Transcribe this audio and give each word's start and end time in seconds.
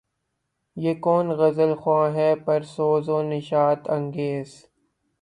یہ 0.77 0.93
کون 1.03 1.27
غزل 1.39 1.71
خواں 1.75 2.07
ہے 2.15 2.29
پرسوز 2.45 3.09
و 3.09 3.21
نشاط 3.23 3.89
انگیز 3.89 4.49